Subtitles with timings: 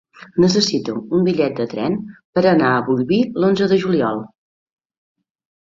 [0.43, 1.99] Necessito un bitllet de tren
[2.39, 4.27] per anar a Bolvir l'onze de juliol.